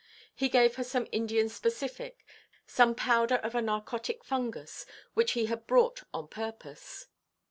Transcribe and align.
He 0.33 0.49
gave 0.49 0.77
her 0.77 0.83
some 0.83 1.05
Indian 1.11 1.47
specific, 1.47 2.25
some 2.65 2.95
powder 2.95 3.35
of 3.35 3.53
a 3.53 3.61
narcotic 3.61 4.23
fungus, 4.23 4.83
which 5.13 5.33
he 5.33 5.45
had 5.45 5.67
brought 5.67 6.01
on 6.11 6.27
purpose. 6.27 7.05